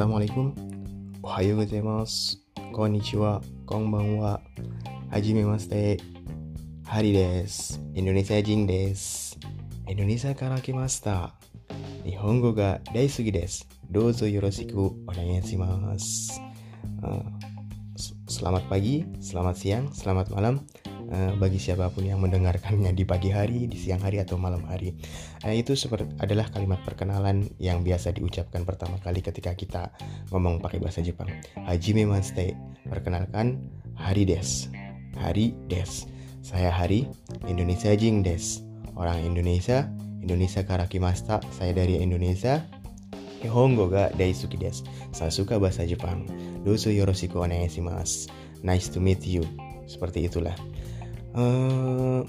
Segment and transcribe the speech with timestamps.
[0.00, 0.28] ラムアレ。
[1.22, 2.38] おはようございます。
[2.72, 3.42] こんにちは。
[3.66, 4.40] こんばんは。
[5.10, 5.98] はじめまして。
[6.86, 7.82] ハリです。
[7.92, 9.38] インドネシア人です。
[9.86, 11.34] インドネシアから来ました。
[12.02, 13.68] 日本語が大好きです。
[13.90, 16.40] どうぞよろしくお願いします。
[18.26, 20.64] Selamat pagi, selamat siang, selamat malam.
[21.08, 24.92] Uh, bagi siapa pun yang mendengarkannya di pagi hari, di siang hari atau malam hari.
[25.40, 29.88] Uh, itu seperti adalah kalimat perkenalan yang biasa diucapkan pertama kali ketika kita
[30.28, 31.32] ngomong pakai bahasa Jepang.
[31.64, 32.52] Hajime Manste,
[32.84, 33.60] perkenalkan
[33.96, 34.68] Hari Des.
[35.16, 36.04] Hari Des.
[36.40, 37.08] Saya Hari,
[37.48, 38.60] Indonesia Jing Des.
[38.96, 39.88] Orang Indonesia,
[40.20, 42.60] Indonesia Karakimasta, saya dari Indonesia.
[43.40, 44.84] Nihongo ga daisuki desu.
[45.16, 46.28] Saya suka bahasa Jepang.
[46.60, 48.28] Dosu yoroshiku onegaishimasu.
[48.60, 49.40] Nice to meet you.
[49.88, 50.52] Seperti itulah.
[51.30, 52.26] Uh,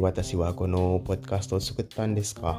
[0.00, 2.56] watashi wa kono podcast o sukutan desu ka?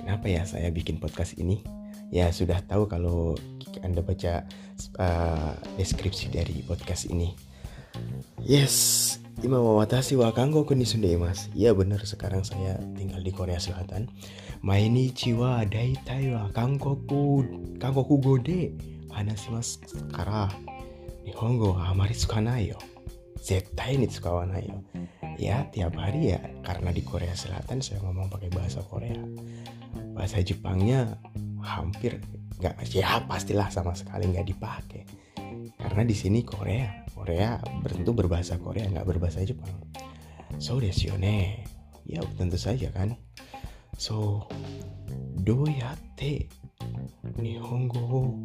[0.00, 1.60] Kenapa ya saya bikin podcast ini?
[2.08, 3.36] Ya sudah tahu kalau
[3.84, 4.48] Anda baca
[4.96, 7.36] uh, deskripsi dari podcast ini.
[8.40, 10.88] Yes, Ima wa watashi wa kangoku ni
[11.20, 11.52] mas.
[11.52, 14.08] Iya benar sekarang saya tinggal di Korea Selatan.
[14.64, 17.44] Mainichi wa daitai wa kangoku
[17.76, 18.72] kangoku go de
[19.12, 20.48] hanashimasu kara
[21.28, 22.95] Nihongo amari tsukanai yo.
[23.40, 24.80] Zettai ni tsukawanai yo.
[25.36, 29.20] Ya tiap hari ya karena di Korea Selatan saya ngomong pakai bahasa Korea.
[30.16, 31.20] Bahasa Jepangnya
[31.60, 32.20] hampir
[32.56, 35.02] nggak ya pastilah sama sekali nggak dipakai.
[35.76, 39.72] Karena di sini Korea Korea tentu berbahasa Korea nggak berbahasa Jepang.
[40.56, 41.64] So desu ne
[42.08, 43.16] ya tentu saja kan.
[43.96, 44.44] So
[45.44, 46.48] doyate
[47.36, 48.36] nihongo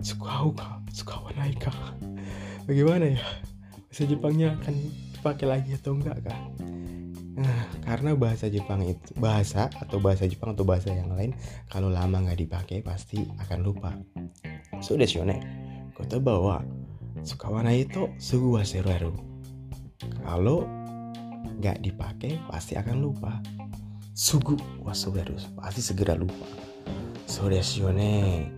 [0.00, 0.80] tsukau ka?
[0.92, 1.72] Tsukawanai ka?
[2.68, 3.24] Bagaimana ya
[3.92, 4.74] bahasa Jepangnya akan
[5.12, 6.40] dipakai lagi atau enggak kah
[7.32, 11.36] Nah, karena bahasa Jepang itu bahasa atau bahasa Jepang atau bahasa yang lain
[11.68, 13.92] kalau lama nggak dipakai pasti akan lupa.
[14.80, 15.40] So desu ne.
[15.92, 16.64] Kota bawa
[17.20, 19.12] sukawana itu sugu waseru
[20.24, 20.64] Kalau
[21.60, 23.44] nggak dipakai pasti akan lupa.
[24.16, 26.48] Sugu waseru pasti segera lupa.
[27.28, 28.48] So desu ne.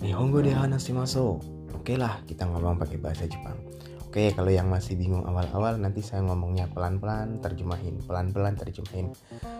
[0.00, 1.36] Nihongo de hanashimasu.
[1.72, 3.67] Oke lah, kita ngomong pakai bahasa Jepang.
[4.08, 9.12] Oke, kalau yang masih bingung awal-awal nanti saya ngomongnya pelan-pelan, terjemahin, pelan-pelan terjemahin.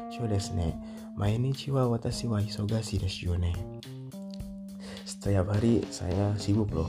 [0.08, 0.72] Shou desu ne.
[1.20, 3.52] Mainichi wa watashi wa isogashi desu ne.
[5.04, 6.88] Setiap hari saya sibuk loh.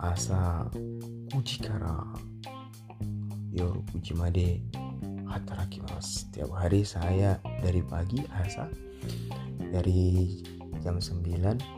[0.00, 0.64] Asa
[1.36, 2.08] uji kara
[3.52, 4.64] yoru uji made
[5.28, 6.24] hatarakimasu.
[6.24, 8.72] Setiap hari saya dari pagi asa
[9.60, 10.40] dari
[10.80, 11.20] jam 9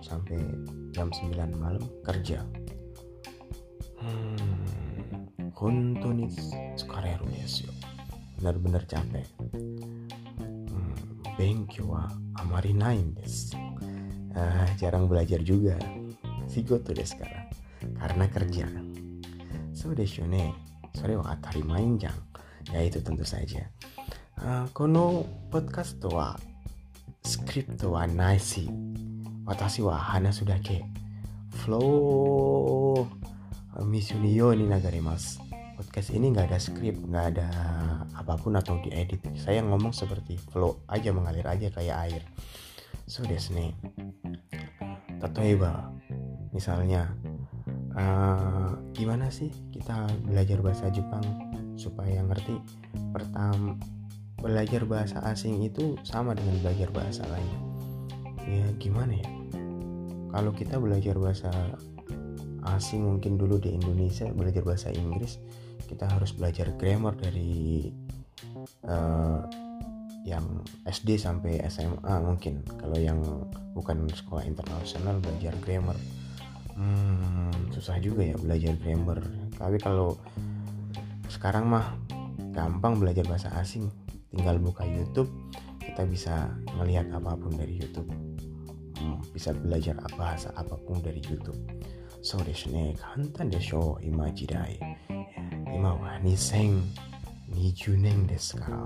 [0.06, 0.38] sampai
[0.94, 2.46] jam 9 malam kerja
[4.06, 4.35] hmm,
[5.56, 6.28] Hontoni
[6.76, 7.72] tsukareru desu yo
[8.36, 12.04] benar-benar capek hmm, Benkyo wa
[12.36, 13.56] amari nain desu
[14.36, 15.80] ah, jarang belajar juga
[16.52, 17.48] Shigoto desu sekarang
[17.96, 18.68] karena kerja
[19.72, 20.52] so desu ne
[20.92, 22.20] sore wa atarimain jang
[22.76, 23.72] ya itu tentu saja
[24.44, 26.36] uh, kono podcast wa
[27.24, 28.68] script wa nasi
[29.48, 30.00] watashi wa
[30.60, 30.84] ke
[31.64, 33.08] flow
[33.76, 35.36] Misuniyo ini nagarimas
[35.76, 37.48] podcast ini nggak ada skrip nggak ada
[38.16, 39.20] apa pun atau diedit.
[39.36, 42.22] Saya ngomong seperti flow aja mengalir aja kayak air.
[43.04, 43.76] So desu ne
[45.20, 45.92] Tatoeba
[46.50, 47.12] misalnya
[47.92, 51.22] uh, gimana sih kita belajar bahasa Jepang
[51.76, 52.56] supaya ngerti?
[53.12, 53.76] Pertama
[54.40, 57.52] belajar bahasa asing itu sama dengan belajar bahasa lain.
[58.48, 59.28] Ya gimana ya?
[60.32, 61.52] Kalau kita belajar bahasa
[62.74, 65.38] asing mungkin dulu di Indonesia belajar bahasa Inggris.
[65.86, 67.86] Kita harus belajar grammar dari
[68.90, 69.40] uh,
[70.26, 70.42] yang
[70.82, 72.66] SD sampai SMA mungkin.
[72.66, 73.22] Kalau yang
[73.76, 75.94] bukan sekolah internasional belajar grammar.
[76.74, 79.22] Hmm, susah juga ya belajar grammar.
[79.54, 80.18] Tapi kalau
[81.30, 81.94] sekarang mah
[82.50, 83.86] gampang belajar bahasa asing.
[84.34, 85.30] Tinggal buka YouTube
[85.80, 88.10] kita bisa melihat apa pun dari YouTube.
[88.98, 91.56] Hmm, bisa belajar bahasa apa pun dari YouTube
[92.26, 94.80] そうですね、簡単でしょう、今時代。
[95.72, 98.78] 今は2020年ですから。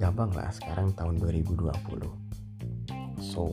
[0.00, 2.08] Gampanglah sekarang tahun 2020.
[3.20, 3.52] So,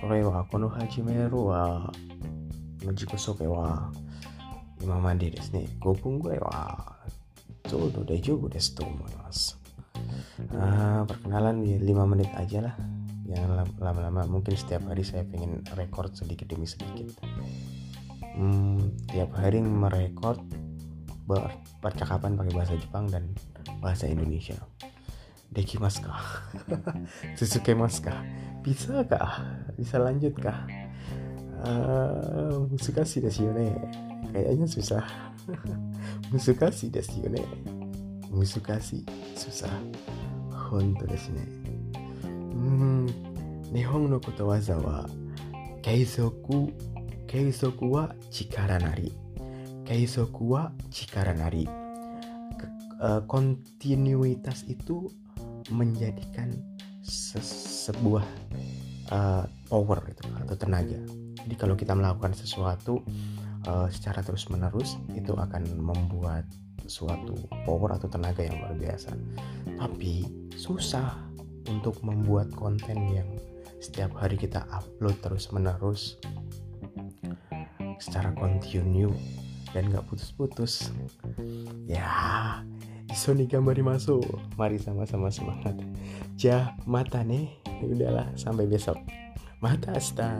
[0.00, 1.92] これはこの始めるは、
[2.82, 3.90] 自己紹介は
[4.80, 6.94] 今までですね、5分ぐらいは
[7.68, 9.58] ちょうど大丈夫ですと思います。
[10.54, 12.91] Uh, perkenalan 5 menit aja lah
[13.32, 17.16] jangan lama-lama mungkin setiap hari saya pengen record sedikit demi sedikit
[18.36, 20.40] hmm, tiap hari merekord
[21.80, 23.32] percakapan pakai bahasa Jepang dan
[23.80, 24.60] bahasa Indonesia
[25.52, 26.16] dekimasu ka?
[27.38, 28.24] Susuke kah?
[28.64, 29.44] Bisa kah?
[29.76, 30.64] Bisa lanjut kah?
[31.62, 33.70] Uh, musukasi desu yo ne.
[34.32, 35.04] Kayaknya susah.
[36.32, 37.44] musukasi desu yo ne.
[38.32, 39.04] Musukasi
[39.36, 39.70] susah.
[40.72, 41.04] Honto
[42.52, 42.68] desu ne.
[42.68, 43.06] Hmm,
[43.72, 45.08] Nihon no koto waza wa
[45.82, 46.72] keisoku
[47.26, 49.12] keisoku wa chikara nari.
[49.84, 51.66] Keisoku wa chikara nari.
[53.02, 55.10] Uh, kontinuitas itu
[55.74, 56.54] menjadikan
[57.02, 58.22] se sebuah
[59.10, 61.02] uh, power itu atau tenaga.
[61.42, 63.02] Jadi kalau kita melakukan sesuatu
[63.66, 66.46] uh, secara terus menerus itu akan membuat
[66.86, 67.34] suatu
[67.66, 69.18] power atau tenaga yang luar biasa.
[69.82, 70.22] Tapi
[70.54, 71.31] susah
[71.68, 73.28] untuk membuat konten yang
[73.82, 76.16] setiap hari kita upload terus menerus
[77.98, 79.10] secara kontinu
[79.72, 80.92] dan gak putus-putus.
[81.88, 82.60] Ya,
[83.12, 84.24] Sony gambari masuk.
[84.56, 85.76] Mari sama-sama semangat.
[86.40, 87.52] Ja, mata nih.
[87.82, 88.96] Udahlah, sampai besok.
[89.60, 90.30] Mata asta.